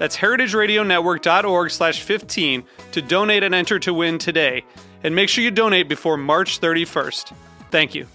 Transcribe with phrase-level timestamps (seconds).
[0.00, 4.64] That's heritageradionetwork.org slash 15 to donate and enter to win today.
[5.04, 7.34] And make sure you donate before March 31st.
[7.70, 8.06] Thank you.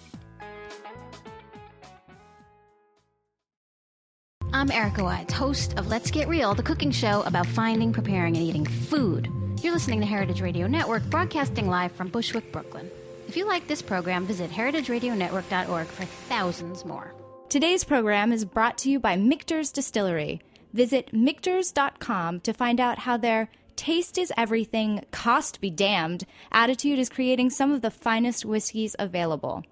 [4.52, 8.44] I'm Erica Wides, host of Let's Get Real, the cooking show about finding, preparing, and
[8.44, 9.30] eating food.
[9.62, 12.90] You're listening to Heritage Radio Network, broadcasting live from Bushwick, Brooklyn.
[13.28, 17.14] If you like this program, visit heritageradionetwork.org for thousands more.
[17.50, 20.42] Today's program is brought to you by Michter's Distillery.
[20.76, 27.08] Visit Michters.com to find out how their taste is everything, cost be damned attitude is
[27.08, 29.64] creating some of the finest whiskeys available.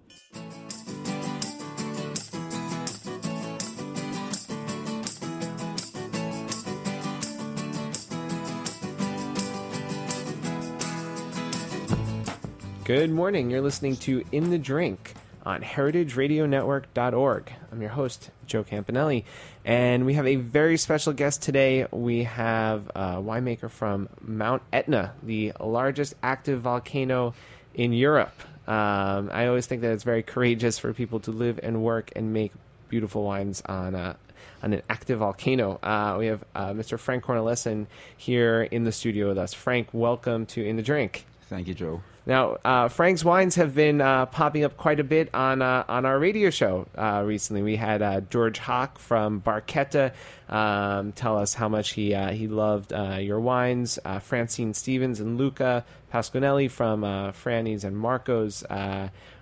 [12.85, 13.49] Good morning.
[13.49, 17.53] You're listening to In the Drink on heritageradionetwork.org.
[17.71, 19.25] I'm your host, Joe Campanale,
[19.65, 21.85] and we have a very special guest today.
[21.91, 27.33] We have a winemaker from Mount Etna, the largest active volcano
[27.73, 28.41] in Europe.
[28.67, 32.31] Um, I always think that it's very courageous for people to live and work and
[32.31, 32.53] make
[32.87, 34.15] beautiful wines on a
[34.61, 35.79] on an active volcano.
[35.83, 36.97] Uh, we have uh, Mr.
[36.97, 39.53] Frank Cornelissen here in the studio with us.
[39.53, 41.25] Frank, welcome to In the Drink.
[41.49, 42.01] Thank you, Joe.
[42.25, 46.05] Now, uh, Frank's wines have been uh, popping up quite a bit on uh, on
[46.05, 47.61] our radio show uh, recently.
[47.61, 50.13] We had uh, George Hawk from Barchetta
[50.47, 53.99] um, tell us how much he uh, he loved your wines.
[54.21, 55.83] Francine Stevens and Luca
[56.13, 57.01] Pasquinelli from
[57.33, 58.63] Franny's and Marco's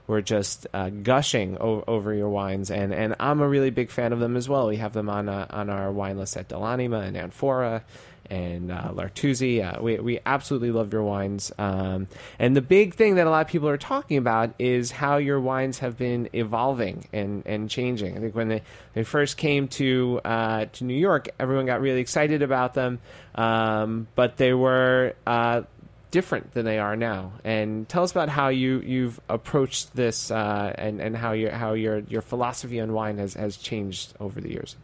[0.07, 0.65] were just
[1.03, 4.49] gushing o- over your wines, and, and I'm a really big fan of them as
[4.49, 4.67] well.
[4.67, 7.83] We have them on on our wine list at dell'anima and Anfora
[8.31, 9.61] and uh, L'Artusi.
[9.61, 11.51] Uh, we, we absolutely love your wines.
[11.57, 12.07] Um,
[12.39, 15.39] and the big thing that a lot of people are talking about is how your
[15.39, 18.17] wines have been evolving and, and changing.
[18.17, 18.61] I think when they,
[18.93, 22.99] they first came to uh, to New York, everyone got really excited about them,
[23.35, 25.63] um, but they were uh,
[26.11, 27.33] different than they are now.
[27.43, 31.73] And tell us about how you you've approached this uh, and and how your how
[31.73, 34.77] your your philosophy on wine has has changed over the years.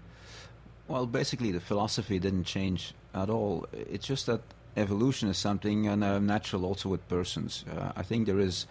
[0.87, 3.67] Well, basically, the philosophy didn't change at all.
[3.73, 4.41] It's just that
[4.77, 7.65] evolution is something uh, natural also with persons.
[7.69, 8.67] Uh, I think there is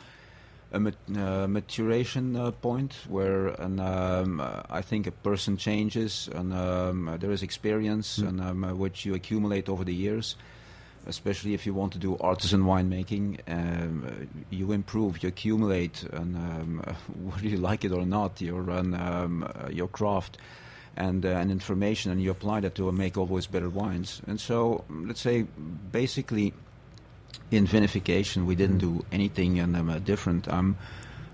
[0.73, 6.29] a mat- uh, maturation uh, point where an, um, uh, I think a person changes
[6.35, 8.29] and um, there is experience mm.
[8.29, 10.37] and um, uh, which you accumulate over the years.
[11.09, 16.97] Especially if you want to do artisan winemaking, um, you improve, you accumulate, and um,
[17.23, 20.37] whether you like it or not, your um, your craft
[20.97, 24.23] and uh, and information, and you apply that to make always better wines.
[24.27, 25.47] And so, let's say,
[25.93, 26.53] basically,
[27.51, 30.49] in vinification, we didn't do anything and um, uh, different.
[30.49, 30.77] I'm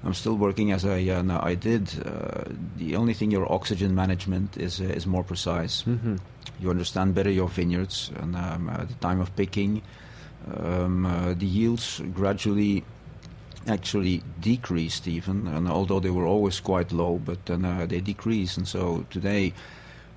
[0.05, 1.91] I'm still working as I uh, I did.
[2.05, 2.45] Uh,
[2.77, 5.85] the only thing your oxygen management is uh, is more precise.
[5.85, 6.17] Mm-hmm.
[6.61, 9.83] You understand better your vineyards and um, uh, the time of picking.
[10.57, 12.83] Um, the yields gradually
[13.67, 18.57] actually decreased even, and although they were always quite low, but then uh, they decreased,
[18.57, 19.53] and so today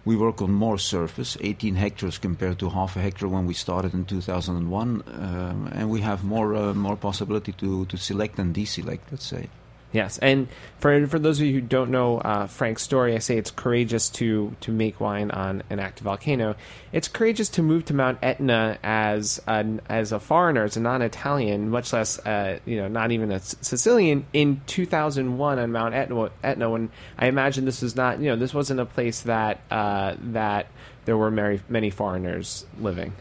[0.05, 3.93] we work on more surface, 18 hectares compared to half a hectare when we started
[3.93, 9.11] in 2001, um, and we have more uh, more possibility to to select and deselect,
[9.11, 9.49] let's say.
[9.95, 13.37] Yes, and for for those of you who don't know uh, Frank's story, I say
[13.37, 16.57] it's courageous to to make wine on an active volcano.
[16.91, 21.69] It's courageous to move to Mount Etna as an, as a foreigner, as a non-Italian,
[21.69, 26.29] much less uh, you know not even a Sicilian, in 2001 on Mount Etna.
[26.43, 30.15] Etna, when I imagine this was not you know this wasn't a place that uh,
[30.19, 30.67] that
[31.05, 33.13] there were many many foreigners living.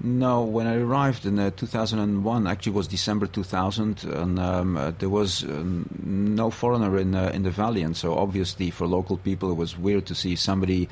[0.00, 5.08] No, when I arrived in uh, 2001, actually was December 2000, and um, uh, there
[5.08, 5.64] was uh,
[6.04, 9.76] no foreigner in uh, in the valley, and so obviously for local people it was
[9.76, 10.88] weird to see somebody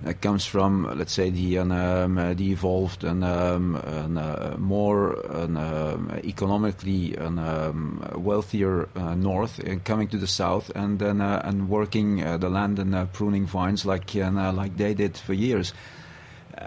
[0.00, 5.20] that comes from, let's say, the um, uh, the evolved and, um, and uh, more
[5.30, 11.68] and, um, economically and um, wealthier north, and coming to the south, and then and
[11.68, 15.72] working the land and pruning vines like like they did for years.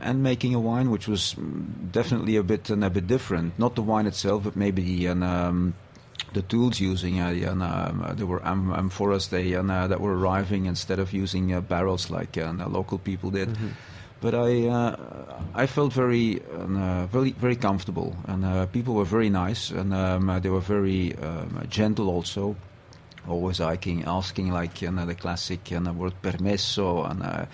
[0.01, 3.57] And making a wine which was mm, definitely a bit and a bit different.
[3.57, 5.73] Not the wine itself, but maybe the um,
[6.33, 10.65] the tools using uh, and, uh, there were um, amphoras they, uh, that were arriving
[10.65, 13.49] instead of using uh, barrels like uh, local people did.
[13.49, 13.67] Mm-hmm.
[14.21, 14.95] But I uh,
[15.53, 16.41] I felt very
[17.11, 22.09] very very comfortable and people were very nice and um, they were very um, gentle
[22.09, 22.55] also.
[23.27, 27.47] Always asking, asking like you know, the classic you know, word permesso and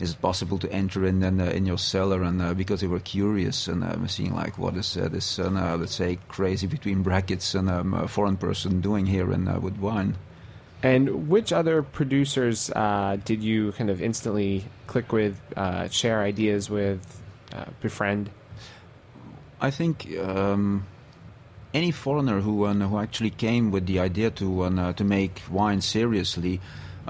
[0.00, 2.22] is it possible to enter in in, uh, in your cellar?
[2.22, 6.18] And uh, because they were curious and uh, seeing like what is this, let's say,
[6.28, 10.16] crazy between brackets and um, a foreign person doing here in with wine.
[10.82, 16.70] And which other producers uh, did you kind of instantly click with, uh, share ideas
[16.70, 17.20] with,
[17.52, 18.30] uh, befriend?
[19.60, 20.86] I think um,
[21.80, 24.48] any foreigner who who actually came with the idea to
[25.00, 26.54] to make wine seriously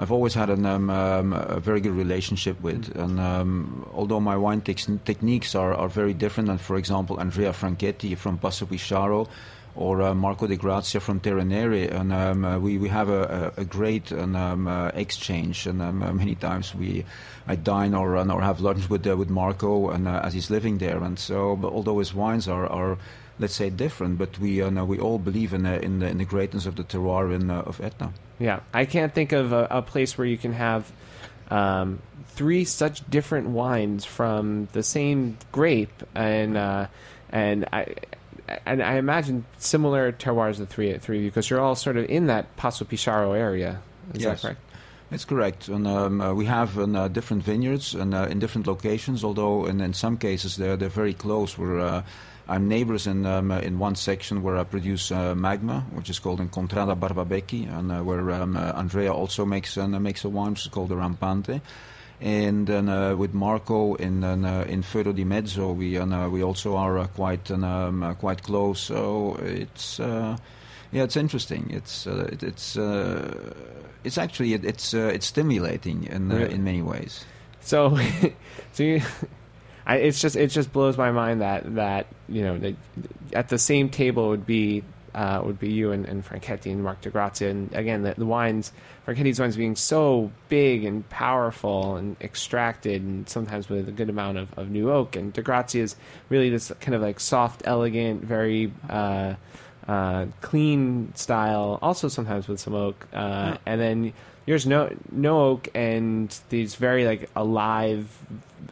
[0.01, 2.95] I've always had an, um, um, a very good relationship with.
[2.95, 7.51] And um, although my wine te- techniques are, are very different than, for example, Andrea
[7.51, 9.27] Franchetti from Passo Pisciaro
[9.75, 13.53] or uh, Marco De Grazia from Terre Nere, and um, uh, we, we have a,
[13.57, 15.67] a, a great um, uh, exchange.
[15.67, 17.05] And um, uh, many times we
[17.47, 20.77] I dine or or have lunch with uh, with Marco, and uh, as he's living
[20.77, 21.03] there.
[21.03, 22.97] And so, although his wines are, are
[23.39, 26.75] let's say different, but we we all believe in in the, in the greatness of
[26.75, 28.13] the terroir in, of Etna.
[28.37, 30.91] Yeah, I can't think of a, a place where you can have
[31.49, 36.87] um, three such different wines from the same grape, and uh,
[37.31, 37.95] and I
[38.65, 42.55] and I imagine similar terroirs the three three because you're all sort of in that
[42.57, 43.81] Passo Pisciaro area.
[44.13, 44.41] Is yes.
[44.41, 44.61] that correct?
[45.11, 49.23] It's correct, and um, uh, we have uh, different vineyards and uh, in different locations.
[49.23, 51.57] Although in, in some cases they're they're very close.
[51.57, 52.03] We're uh,
[52.49, 56.19] I'm neighbors in um, uh, in one section where I produce uh, magma, which is
[56.19, 60.29] called in Contrada Barbabecchi, and uh, where um, uh, Andrea also makes uh, makes a
[60.29, 61.61] wine, which is called the Rampante.
[62.21, 67.49] And then uh, with Marco in in Feudo di Mezzo, we we also are quite
[67.51, 68.79] um, quite close.
[68.79, 71.69] So it's yeah, it's interesting.
[71.69, 72.75] It's it, it's
[74.03, 76.53] it's actually it, it's it's stimulating in really?
[76.53, 77.25] in many ways.
[77.61, 77.97] So,
[78.73, 79.01] so you,
[79.89, 82.75] I, it's just it just blows my mind that that you know that
[83.33, 84.83] at the same table would be
[85.15, 88.25] uh, would be you and, and Franchetti and Mark de Grazia, and again the, the
[88.25, 88.71] wines
[89.07, 94.37] Franchetti's wines being so big and powerful and extracted, and sometimes with a good amount
[94.37, 95.95] of, of new oak, and de Grazia is
[96.29, 99.33] really this kind of like soft, elegant, very uh,
[99.87, 104.13] uh, clean style, also sometimes with some oak, uh, and then
[104.45, 108.15] yours no no oak and these very like alive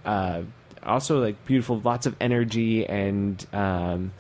[0.06, 0.44] uh,
[0.88, 4.14] also like beautiful, lots of energy and um,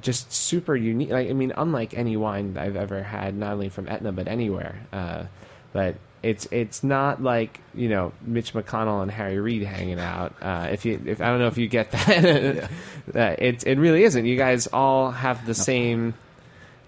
[0.00, 1.10] just super unique.
[1.10, 4.86] Like I mean, unlike any wine I've ever had, not only from Etna but anywhere.
[4.92, 5.24] Uh,
[5.72, 10.34] but it's it's not like you know Mitch McConnell and Harry Reid hanging out.
[10.40, 12.08] Uh, if you if I don't know if you get that,
[13.14, 13.22] yeah.
[13.30, 14.24] uh, it it really isn't.
[14.24, 16.14] You guys all have the same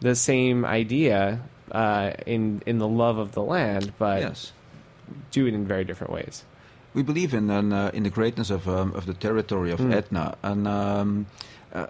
[0.00, 1.40] the same idea
[1.72, 4.52] uh, in in the love of the land, but yes.
[5.30, 6.44] do it in very different ways
[6.94, 9.92] we believe in uh, in the greatness of um, of the territory of mm.
[9.92, 11.26] Etna, and um,
[11.72, 11.86] uh,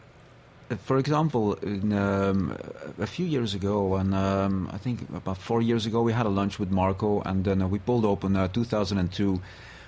[0.85, 2.57] for example, in, um,
[2.99, 6.31] a few years ago, and um, I think about four years ago, we had a
[6.31, 9.41] lunch with Marco, and then uh, we pulled open uh, 2002.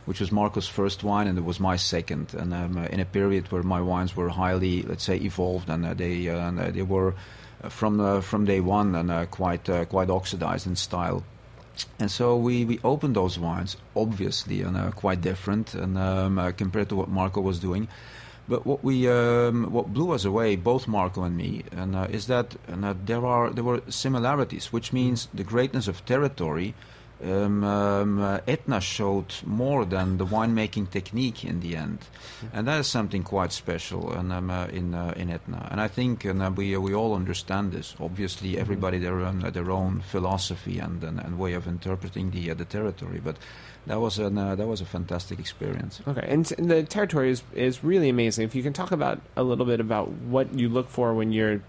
[0.05, 2.33] Which was Marco's first wine, and it was my second.
[2.33, 5.85] And um, uh, in a period where my wines were highly, let's say, evolved, and
[5.85, 6.27] uh, they
[6.71, 7.15] they were
[7.69, 11.25] from from day one and quite quite oxidized in style.
[11.99, 16.53] And so we, we opened those wines, obviously, and uh, quite different and um, uh,
[16.53, 17.89] compared to what Marco was doing.
[18.49, 22.29] But what we um, what blew us away, both Marco and me, and uh, is
[22.29, 26.75] that, uh, there are there were similarities, which means the greatness of territory
[27.25, 31.99] um, um, uh, Etna showed more than the winemaking technique in the end,
[32.53, 35.69] and that is something quite special and, um, uh, in uh, in Etna.
[35.71, 37.95] And I think and, uh, we we all understand this.
[37.99, 38.61] Obviously, mm-hmm.
[38.61, 42.65] everybody their own their own philosophy and, and, and way of interpreting the uh, the
[42.65, 43.37] territory, but.
[43.87, 46.01] That was an uh, that was a fantastic experience.
[46.09, 48.45] Okay, and, and the territory is is really amazing.
[48.45, 51.63] If you can talk about a little bit about what you look for when you're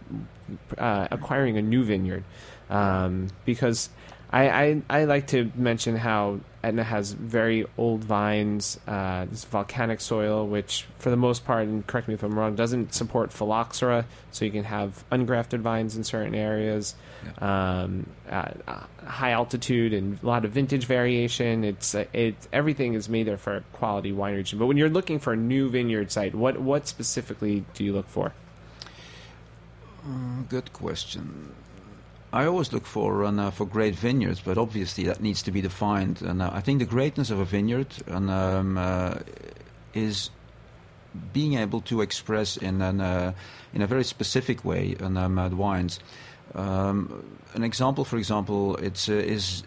[0.79, 2.23] acquiring a new vineyard,
[2.71, 3.89] um, because
[4.29, 10.01] I, I, I like to mention how Etna has very old vines, uh, this volcanic
[10.01, 14.05] soil, which for the most part, and correct me if I'm wrong, doesn't support phylloxera,
[14.31, 16.95] so you can have ungrafted vines in certain areas.
[17.39, 21.63] Um, uh, uh, high altitude and a lot of vintage variation.
[21.63, 24.59] It's uh, it everything is made there for a quality wine region.
[24.59, 28.07] But when you're looking for a new vineyard site, what what specifically do you look
[28.07, 28.33] for?
[30.05, 31.53] Mm, good question.
[32.37, 36.21] I always look for uh, for great vineyards, but obviously that needs to be defined.
[36.21, 39.15] And uh, I think the greatness of a vineyard and, um, uh,
[39.95, 40.29] is
[41.33, 43.33] being able to express in an, uh,
[43.73, 45.99] in a very specific way and um, the wines.
[46.53, 47.25] Um,
[47.55, 49.63] an example, for example, it's uh, is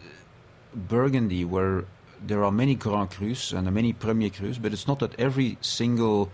[0.72, 1.86] Burgundy, where
[2.24, 6.30] there are many Grand Crus and many Premier Crus, but it's not that every single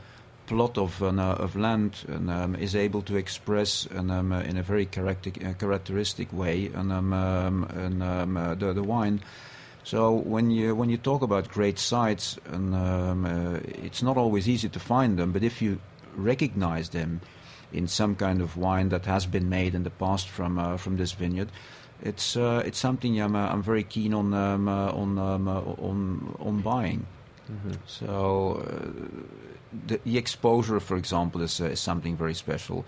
[0.47, 4.62] plot of uh, of land and, um, is able to express um, uh, in a
[4.62, 7.11] very uh, characteristic way um,
[8.59, 9.21] the, the wine.
[9.87, 14.49] So when you when you talk about great sites, and um, uh, it's not always
[14.49, 15.79] easy to find them, but if you
[16.17, 17.21] recognize them
[17.73, 20.97] in some kind of wine that has been made in the past from uh, from
[20.97, 21.50] this vineyard,
[22.03, 27.07] it's uh, it's something I'm I'm very keen on um, on um, on on buying.
[27.87, 32.85] So uh, the, the exposure, for example, is, uh, is something very special.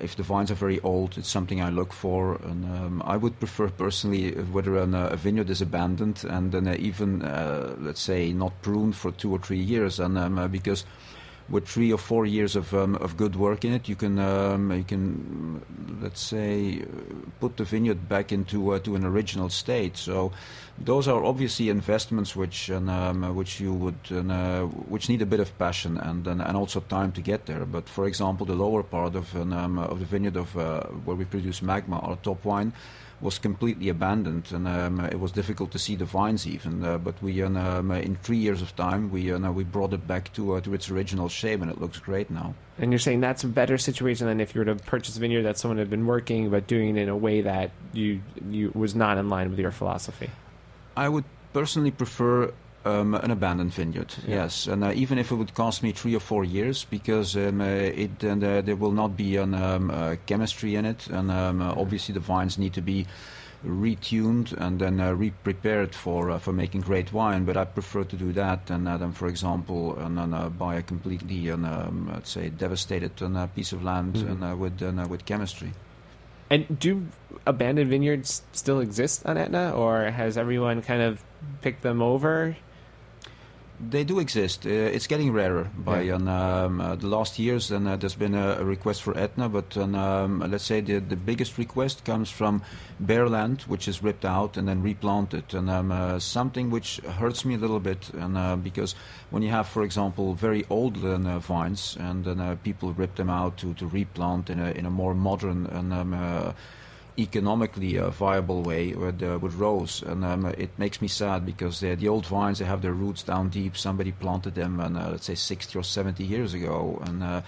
[0.00, 3.40] If the vines are very old, it's something I look for, and um, I would
[3.40, 7.74] prefer personally uh, whether an, uh, a vineyard is abandoned and then uh, even, uh,
[7.80, 10.84] let's say, not pruned for two or three years, and um, because
[11.52, 14.72] with three or four years of um, of good work in it, you can um,
[14.72, 15.62] you can
[16.00, 16.86] let's say uh,
[17.40, 19.96] put the vineyard back into uh, to an original state.
[19.98, 20.32] So
[20.78, 25.40] those are obviously investments which and, um, which you would uh, which need a bit
[25.40, 27.66] of passion and, and and also time to get there.
[27.66, 31.26] But for example, the lower part of um, of the vineyard of uh, where we
[31.26, 32.72] produce Magma, our top wine,
[33.22, 36.84] was completely abandoned, and um, it was difficult to see the vines even.
[36.84, 40.32] Uh, but we, um, in three years of time, we uh, we brought it back
[40.34, 42.54] to uh, to its original shape, and it looks great now.
[42.78, 45.42] And you're saying that's a better situation than if you were to purchase a vineyard
[45.42, 48.94] that someone had been working but doing it in a way that you you was
[48.94, 50.30] not in line with your philosophy.
[50.96, 52.52] I would personally prefer
[52.84, 54.42] um, an abandoned vineyard, Yeah.
[54.42, 57.60] yes, and uh, even if it would cost me three or four years, because um,
[57.60, 61.30] uh, it and uh, there will not be an um, uh, chemistry in it, and
[61.30, 63.06] um, uh, obviously the vines need to be
[63.64, 67.44] retuned and then uh, re-prepared for uh, for making great wine.
[67.44, 70.74] But I prefer to do that than, uh, than for example, and then uh, buy
[70.74, 74.30] a completely, uh, um, let's say, devastated uh, piece of land Mhm.
[74.30, 75.72] and, uh, with uh, with chemistry.
[76.50, 77.06] And do
[77.46, 81.22] abandoned vineyards still exist on Etna, or has everyone kind of
[81.62, 82.56] picked them over?
[83.90, 84.64] They do exist.
[84.64, 86.14] Uh, it's getting rarer by Yeah.
[86.14, 89.48] um, um, uh, the last years, and uh, there's been a, a request for Etna.
[89.48, 92.62] But um, um, let's say the the biggest request comes from
[93.00, 97.44] bare land, which is ripped out and then replanted, and um, uh, something which hurts
[97.44, 98.94] me a little bit, and uh, because
[99.30, 103.30] when you have, for example, very old uh, vines, and then uh, people rip them
[103.30, 106.52] out to, to replant in a in a more modern and um, uh,
[107.18, 111.80] economically uh, viable way with uh, with rows, and um, it makes me sad because
[111.80, 113.76] the old vines they have their roots down deep.
[113.76, 117.22] Somebody planted them, and uh, let's say 60 or 70 years ago, and.
[117.22, 117.42] Uh,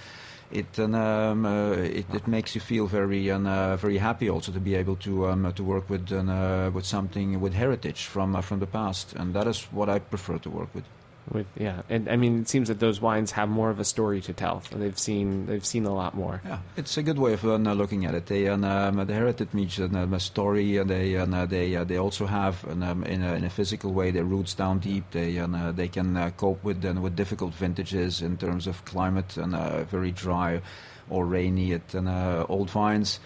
[0.50, 4.52] it, and, um, uh, it it makes you feel very and uh, very happy also
[4.52, 8.40] to be able to um, to work with uh, with something with heritage from uh,
[8.40, 10.84] from the past, and that is what I prefer to work with.
[11.32, 14.20] With yeah, and I mean, it seems that those wines have more of a story
[14.22, 14.62] to tell.
[14.70, 16.42] They've seen they've seen a lot more.
[16.44, 18.26] Yeah, it's a good way of uh, looking at it.
[18.26, 21.96] They um, uh, the heritage meets uh, a story, and they uh, they uh, they
[21.96, 25.10] also have um, in, a, in a physical way their roots down deep.
[25.12, 29.52] They uh, they can uh, cope with with difficult vintages in terms of climate and
[29.88, 30.60] very dry
[31.08, 31.72] or rainy.
[31.72, 32.08] At and,
[32.48, 33.18] old vines.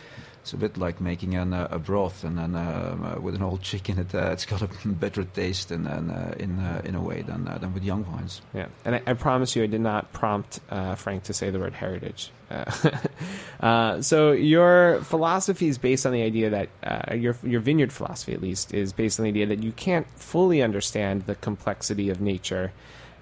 [0.49, 3.43] It's a bit like making an, uh, a broth, and then um, uh, with an
[3.43, 6.95] old chicken, it, uh, it's got a better taste and, and uh, in uh, in
[6.95, 8.40] a way than uh, than with young vines.
[8.55, 11.59] Yeah, and I, I promise you, I did not prompt uh, Frank to say the
[11.59, 12.31] word heritage.
[12.50, 12.97] Uh,
[13.61, 18.33] uh, so your philosophy is based on the idea that uh, your your vineyard philosophy,
[18.33, 22.23] at least, is based on the idea that you can't fully understand the complexity of
[22.23, 22.73] nature,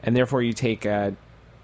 [0.05, 1.17] and therefore you take a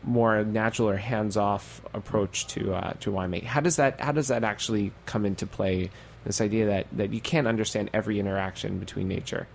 [0.04, 3.44] more natural or hands-off approach to uh, to winemaking.
[3.44, 5.90] How does that how does that actually come into play?
[6.24, 9.48] This idea that, that you can't understand every interaction between nature.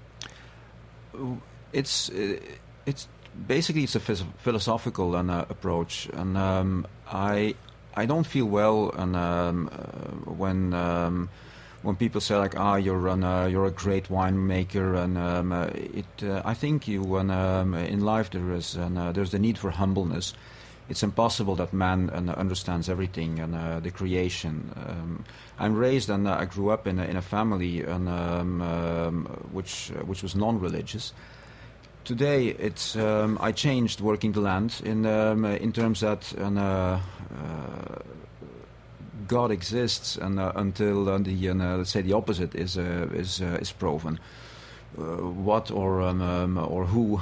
[1.72, 2.40] it's uh,
[2.86, 3.08] it's
[3.48, 7.56] basically it's a philosophical and, uh, approach, and um, I
[7.96, 11.30] I don't feel well and um, uh, when um,
[11.88, 15.68] when people say like ah you're an, uh, you're a great winemaker and um, uh,
[15.74, 19.40] it uh, I think you and um, in life there is and uh, there's the
[19.40, 20.34] need for humbleness.
[20.90, 24.70] It's impossible that man uh, understands everything and uh, the creation.
[24.76, 25.24] Um,
[25.60, 29.92] I'm raised and I grew up in a, in a family and, um, um, which
[30.06, 31.14] which was non-religious,
[32.04, 37.00] today it's um, I changed working the land in in terms that uh,
[39.28, 44.20] God exists and uh, until the let's say the opposite is is is proven.
[44.96, 47.22] what or um, um, or who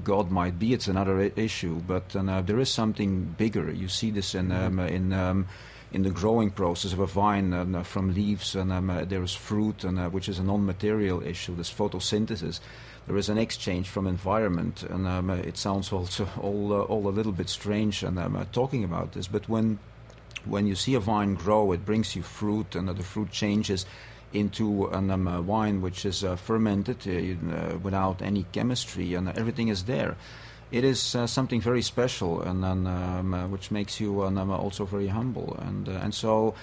[0.04, 1.80] God might be, it's another issue.
[1.86, 3.72] But there is something bigger.
[3.72, 5.12] You see this in um, in
[5.92, 9.34] in the growing process of a vine uh, from leaves, and um, uh, there is
[9.34, 11.54] fruit, and uh, which is a non-material issue.
[11.54, 12.60] There's photosynthesis.
[13.06, 17.32] There is an exchange from environment, and um, it sounds also all all a little
[17.32, 19.28] bit strange, and um, talking about this.
[19.28, 19.78] But when
[20.48, 23.86] when you see a vine grow, it brings you fruit, and the fruit changes
[24.32, 29.84] into um, a wine which is uh, fermented uh, without any chemistry, and everything is
[29.84, 30.16] there
[30.70, 34.84] it is uh, something very special, and, and um, uh, which makes you um, also
[34.84, 35.56] very humble.
[35.60, 36.54] And uh, and so,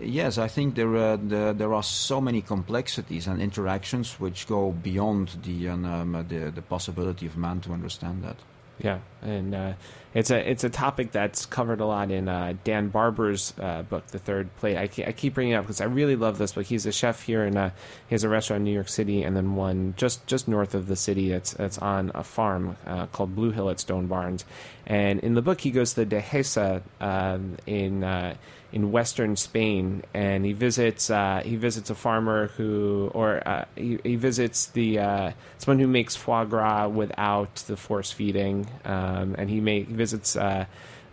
[0.00, 5.38] yes, I think there the, there are so many complexities and interactions which go beyond
[5.42, 8.36] the um, the, the possibility of man to understand that.
[8.78, 9.72] Yeah, and uh,
[10.14, 14.06] it's a it's a topic that's covered a lot in uh, Dan Barber's uh, book,
[14.08, 14.76] The Third Plate.
[14.76, 16.66] I, I keep bringing it up because I really love this book.
[16.66, 17.70] He's a chef here, and uh,
[18.08, 20.86] he has a restaurant in New York City, and then one just just north of
[20.86, 24.44] the city that's that's on a farm uh, called Blue Hill at Stone Barns.
[24.86, 28.34] And in the book, he goes to the Dehesa um, in uh,
[28.72, 33.98] in western Spain, and he visits uh, he visits a farmer who, or uh, he,
[34.02, 39.50] he, visits the uh, someone who makes foie gras without the force feeding, um, and
[39.50, 40.64] he, may, visits uh,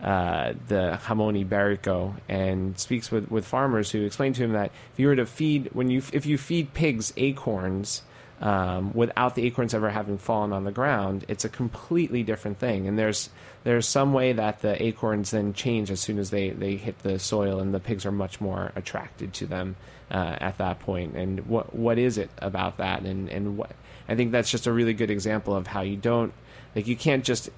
[0.01, 4.99] uh, the Jamón Ibérico and speaks with, with farmers who explain to him that if
[4.99, 8.03] you were to feed when you if you feed pigs acorns
[8.39, 12.87] um, without the acorns ever having fallen on the ground, it's a completely different thing.
[12.87, 13.29] And there's
[13.63, 17.19] there's some way that the acorns then change as soon as they, they hit the
[17.19, 19.75] soil, and the pigs are much more attracted to them
[20.11, 21.15] uh, at that point.
[21.15, 23.01] And what what is it about that?
[23.03, 23.71] And and what
[24.07, 26.33] I think that's just a really good example of how you don't
[26.75, 27.49] like you can't just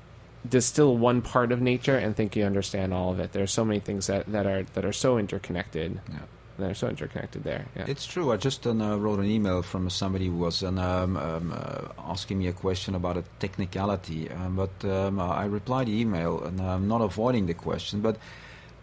[0.48, 3.32] distill one part of nature and think you understand all of it.
[3.32, 6.00] There are so many things that, that are that are so interconnected.
[6.10, 6.20] Yeah
[6.62, 7.66] they're so interconnected there.
[7.76, 7.86] Yeah.
[7.88, 8.32] It's true.
[8.32, 12.48] I just uh, wrote an email from somebody who was um, um, uh, asking me
[12.48, 17.02] a question about a technicality, um, but um, I replied the email, and I'm not
[17.02, 18.18] avoiding the question, but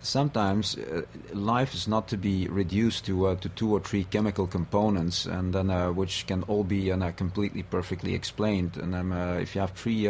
[0.01, 4.47] sometimes uh, life is not to be reduced to uh, to two or three chemical
[4.47, 8.77] components, and then uh, which can all be uh, completely perfectly explained.
[8.77, 10.07] And um, if you have three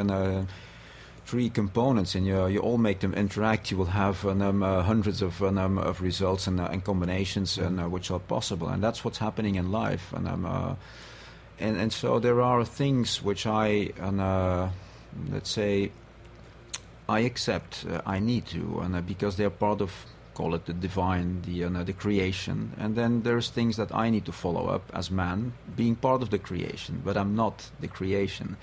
[1.29, 5.21] three components and you, you all make them interact, you will have um, uh, hundreds
[5.21, 8.67] of, um, of results and, uh, and combinations and, uh, which are possible.
[8.69, 10.11] And that's what's happening in life.
[10.15, 10.75] And, um, uh,
[11.61, 14.71] and, and so there are things which I, uh,
[15.31, 15.93] let's say,
[17.11, 19.93] I accept, uh, I need to, and because they're part of,
[20.33, 22.73] call it the divine, the, the creation.
[22.79, 26.31] And then there's things that I need to follow up as man, being part of
[26.31, 28.57] the creation, but I'm not the creation.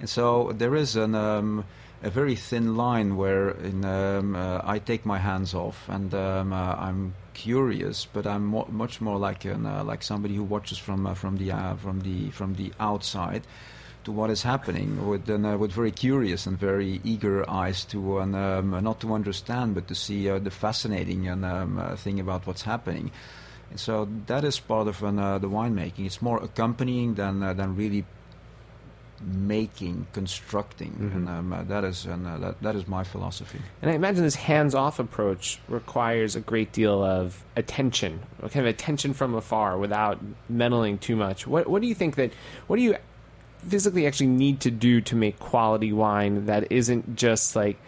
[0.00, 1.64] And so there is an um,
[2.02, 6.52] a very thin line where in, um, uh, I take my hands off and um,
[6.52, 10.78] uh, I'm curious, but I'm mo- much more like an, uh, like somebody who watches
[10.78, 13.42] from uh, from the uh, from the from the outside
[14.04, 18.70] to what is happening with uh, with very curious and very eager eyes to um,
[18.82, 23.12] not to understand but to see the fascinating um, thing about what's happening.
[23.70, 26.04] And so that is part of the winemaking.
[26.04, 28.04] It's more accompanying than than really
[29.24, 31.16] making, constructing, mm-hmm.
[31.16, 33.60] and um, uh, that is and uh, that, that is my philosophy.
[33.80, 39.14] And I imagine this hands-off approach requires a great deal of attention, kind of attention
[39.14, 41.46] from afar, without meddling too much.
[41.46, 42.32] What what do you think that?
[42.66, 42.96] What do you
[43.68, 47.78] physically actually need to do to make quality wine that isn't just like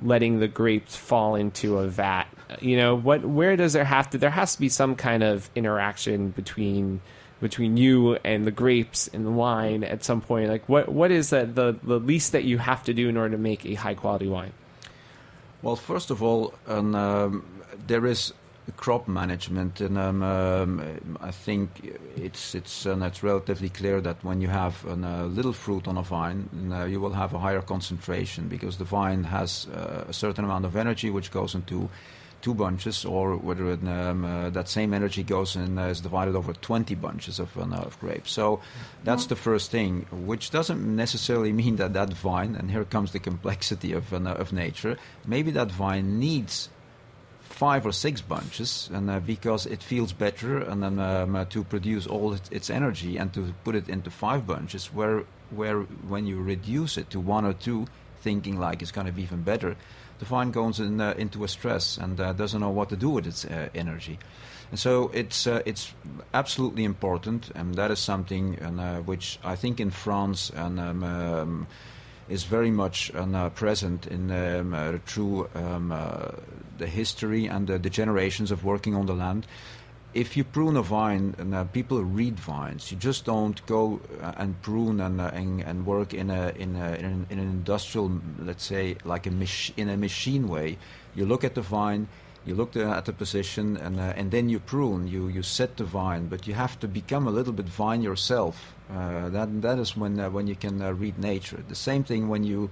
[0.00, 2.26] letting the grapes fall into a vat?
[2.60, 4.18] You know, what where does there have to?
[4.18, 7.00] There has to be some kind of interaction between
[7.44, 10.48] between you and the grapes and the wine at some point?
[10.48, 13.36] Like, what what is that the the least that you have to do in order
[13.36, 14.52] to make a high quality wine?
[15.60, 17.44] Well, first of all, um,
[17.86, 18.32] there is
[18.76, 21.68] crop management, and um, um, I think
[22.16, 25.98] it's it's uh, it's relatively clear that when you have a uh, little fruit on
[25.98, 30.12] a vine, uh, you will have a higher concentration because the vine has uh, a
[30.12, 31.90] certain amount of energy which goes into
[32.44, 36.36] two bunches, or whether it, um, uh, that same energy goes and uh, is divided
[36.36, 38.30] over 20 bunches of, uh, of grapes.
[38.30, 38.60] So
[39.02, 43.18] that's the first thing, which doesn't necessarily mean that that vine, and here comes the
[43.18, 46.68] complexity of, uh, of nature, maybe that vine needs
[47.40, 51.64] five or six bunches, and uh, because it feels better, and then um, uh, to
[51.64, 56.26] produce all its, its, energy and to put it into five bunches, where where when
[56.26, 57.86] you reduce it to one or two,
[58.20, 59.76] thinking like it's going to be even better,
[60.24, 63.10] the vine goes in, uh, into a stress and uh, doesn't know what to do
[63.10, 64.18] with its uh, energy.
[64.70, 65.94] And so it's uh, it's
[66.32, 71.04] absolutely important, and that is something and, uh, which I think in France and um,
[71.04, 71.66] um,
[72.28, 73.12] is very much
[73.54, 75.92] present in um, through um,
[76.78, 79.46] the history and the generations of working on the land
[80.14, 84.32] if you prune a vine, and uh, people read vines, you just don't go uh,
[84.36, 87.48] and prune and, uh, and, and work in a in a in an, in an
[87.50, 90.78] industrial, let's say, like a mach- in a machine way.
[91.16, 92.08] You look at the vine,
[92.46, 95.08] you look at the position, and uh, and then you prune.
[95.08, 98.74] You you set the vine, but you have to become a little bit vine yourself.
[98.90, 101.62] Uh, that that is when uh, when you can read nature.
[101.68, 102.70] The same thing when you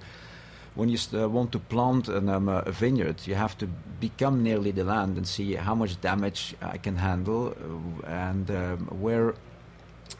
[0.75, 3.67] when you uh, want to plant an, um, a vineyard, you have to
[3.99, 8.87] become nearly the land and see how much damage I can handle uh, and um,
[8.99, 9.35] where,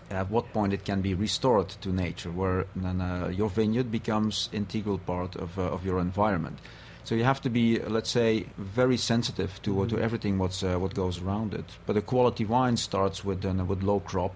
[0.10, 5.00] at what point it can be restored to nature, where uh, your vineyard becomes integral
[5.00, 6.60] part of, uh, of your environment.
[7.04, 9.90] So you have to be, let's say, very sensitive to mm-hmm.
[9.90, 11.66] to everything what's uh, what goes around it.
[11.86, 14.36] But a quality wine starts with uh, with low crop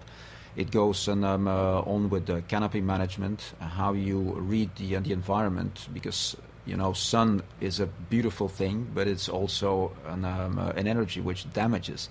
[0.58, 5.12] it goes um, uh, on with the canopy management, how you read the, uh, the
[5.12, 10.70] environment, because you know sun is a beautiful thing, but it's also an, um, uh,
[10.70, 12.08] an energy which damages.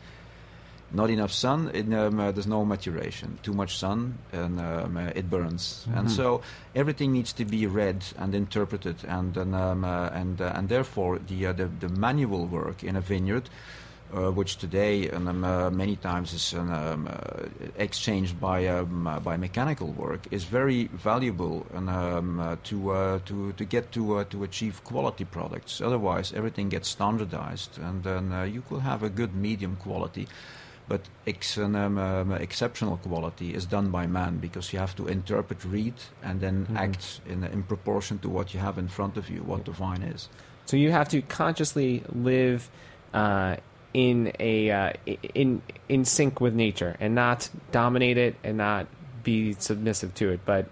[0.94, 3.38] Not enough sun, it, um, uh, there's no maturation.
[3.44, 5.84] Too much sun, and um, uh, it burns.
[5.84, 6.00] Mm-hmm.
[6.00, 6.42] And so
[6.74, 11.52] everything needs to be read and interpreted, and and um, uh, and, and therefore the,
[11.52, 13.50] the the manual work in a vineyard
[14.14, 17.46] uh, which today um, uh, many times is um, uh,
[17.78, 23.20] exchanged by um, uh, by mechanical work, is very valuable and, um, uh, to uh,
[23.26, 25.82] to to get to to achieve quality products.
[25.82, 30.28] Otherwise, everything gets standardized, and then you could have a good medium quality.
[30.90, 35.66] But ex- um, um, exceptional quality is done by man because you have to interpret,
[35.66, 36.78] read, and then mm-hmm.
[36.78, 40.02] act in, in proportion to what you have in front of you, what the vine
[40.02, 40.30] is.
[40.66, 42.70] So you have to consciously live
[43.14, 43.58] uh,
[43.98, 44.94] in a uh,
[45.34, 48.86] in in sync with nature and not dominate it and not
[49.24, 50.68] be submissive to it, but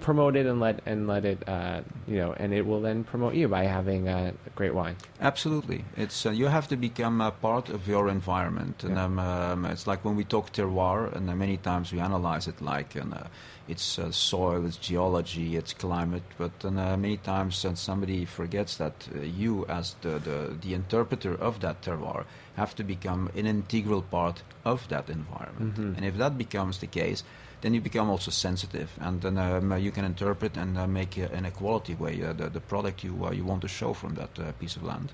[0.00, 3.34] promote it and let and let it uh, you know and it will then promote
[3.34, 4.96] you by having a great wine.
[5.20, 5.84] Absolutely.
[5.96, 8.84] It's uh, you have to become a part of your environment.
[8.84, 9.04] And yeah.
[9.04, 12.60] um, um, it's like when we talk terroir and uh, many times we analyze it
[12.60, 13.24] like and, uh,
[13.68, 16.24] it's uh, soil it's geology it's climate.
[16.38, 21.82] But uh, many times somebody forgets that you as the, the, the interpreter of that
[21.82, 22.24] terroir
[22.56, 25.74] have to become an integral part of that environment.
[25.74, 25.94] Mm-hmm.
[25.96, 27.22] and if that becomes the case
[27.60, 31.36] then you become also sensitive, and then um, you can interpret and uh, make uh,
[31.36, 34.14] in a quality way uh, the, the product you uh, you want to show from
[34.14, 35.12] that uh, piece of land.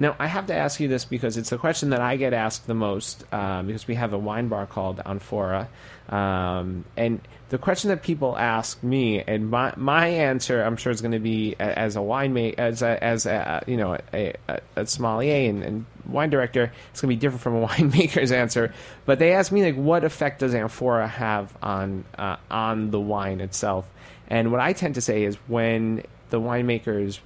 [0.00, 2.68] Now, I have to ask you this because it's a question that I get asked
[2.68, 5.66] the most um, because we have a wine bar called Anfora.
[6.08, 11.00] Um, and the question that people ask me, and my, my answer, I'm sure, is
[11.00, 14.86] going to be as a winemaker, as a, as a, you know, a, a, a
[14.86, 18.72] sommelier and, and, wine director, it's going to be different from a winemaker's answer.
[19.04, 23.40] But they ask me, like, what effect does Amphora have on, uh, on the wine
[23.40, 23.86] itself?
[24.28, 27.20] And what I tend to say is when the winemaker is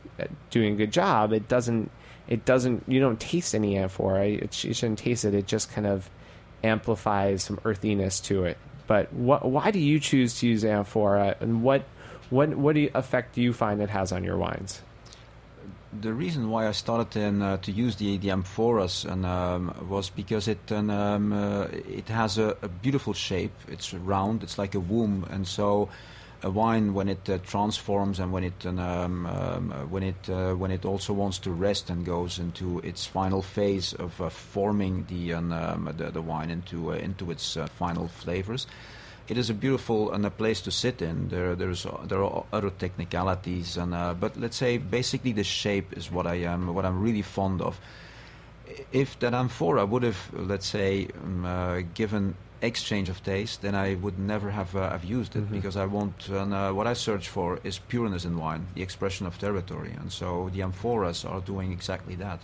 [0.51, 1.91] doing a good job, it doesn't
[2.33, 4.27] it doesn't you don't taste any amphora.
[4.27, 5.35] It, you shouldn't taste it.
[5.35, 6.09] It just kind of
[6.64, 8.57] amplifies some earthiness to it.
[8.87, 11.83] But what, why do you choose to use amphora, and what
[12.31, 14.81] what what do effect do you find it has on your wines?
[16.01, 20.09] The reason why I started in, uh, to use the, the amphoras and, um, was
[20.09, 21.66] because it um, uh,
[22.01, 23.53] it has a, a, beautiful shape.
[23.68, 24.42] It's round.
[24.42, 25.90] It's like a womb, and so
[26.42, 30.55] a wine when it uh, transforms and when it um, um, uh, when it uh,
[30.55, 35.05] when it also wants to rest and goes into its final phase of uh, forming
[35.09, 38.66] the, um, the, the wine into uh, into its uh, final flavors.
[39.28, 41.28] It is a beautiful and a place to sit in.
[41.28, 46.26] There there's there are other technicalities and but let's say basically the shape is what
[46.26, 47.81] I am what I'm really fond of.
[48.90, 54.18] If that amphora would have let's say um, given exchange of taste, then I would
[54.18, 55.55] never have, uh, have used it mm-hmm.
[55.55, 59.38] because I want uh, what I search for is pureness in wine, the expression of
[59.38, 62.40] territory, and so the amphoras are doing exactly that.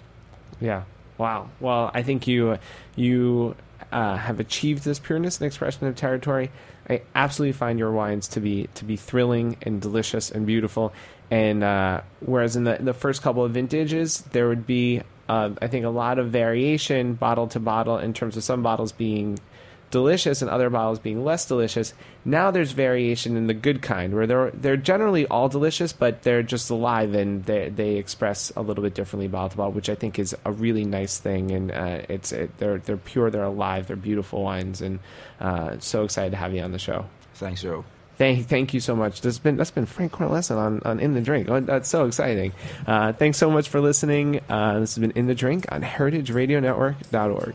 [0.60, 0.82] Yeah.
[1.16, 1.48] Wow.
[1.60, 2.58] Well, I think you
[2.94, 3.56] you
[3.90, 6.50] uh, have achieved this pureness and expression of territory.
[6.88, 10.92] I absolutely find your wines to be to be thrilling and delicious and beautiful.
[11.30, 15.50] And uh, whereas in the in the first couple of vintages, there would be uh,
[15.60, 19.38] I think a lot of variation bottle to bottle in terms of some bottles being
[19.90, 21.94] delicious and other bottles being less delicious.
[22.24, 26.42] Now there's variation in the good kind, where they're they're generally all delicious, but they're
[26.42, 29.94] just alive and they they express a little bit differently bottle to bottle, which I
[29.94, 31.50] think is a really nice thing.
[31.50, 34.98] And uh, it's it, they're they're pure, they're alive, they're beautiful wines, and
[35.40, 37.06] uh, so excited to have you on the show.
[37.34, 37.84] Thanks, Joe.
[38.18, 39.20] Thank, thank you so much.
[39.20, 41.48] That's been that's been Frank Cornelissen on, on In the Drink.
[41.48, 42.52] Oh, that's so exciting.
[42.84, 44.40] Uh, thanks so much for listening.
[44.48, 47.54] Uh, this has been In the Drink on HeritageRadioNetwork.org.